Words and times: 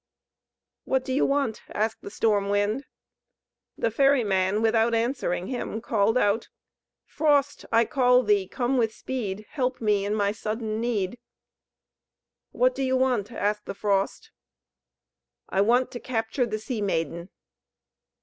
"What 0.83 1.05
do 1.05 1.13
you 1.13 1.27
want?" 1.27 1.61
asked 1.75 2.01
the 2.01 2.09
Storm 2.09 2.49
wind. 2.49 2.85
The 3.77 3.91
ferry 3.91 4.23
man 4.23 4.63
without 4.63 4.95
answering 4.95 5.45
him, 5.45 5.79
called 5.79 6.17
out: 6.17 6.49
"Frost, 7.05 7.65
I 7.71 7.85
call 7.85 8.23
thee; 8.23 8.47
come 8.47 8.79
with 8.79 8.95
speed, 8.95 9.45
Help 9.51 9.79
me 9.79 10.03
in 10.03 10.15
my 10.15 10.31
sudden 10.31 10.79
need!" 10.81 11.19
"What 12.49 12.73
do 12.73 12.81
you 12.81 12.97
want?" 12.97 13.31
asked 13.31 13.67
the 13.67 13.75
Frost. 13.75 14.31
"I 15.49 15.61
want 15.61 15.91
to 15.91 15.99
capture 15.99 16.47
the 16.47 16.57
sea 16.57 16.81
maiden." 16.81 17.29